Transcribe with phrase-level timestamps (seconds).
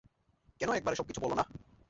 [0.61, 1.43] কেন একবারে সবকিছু বলো না?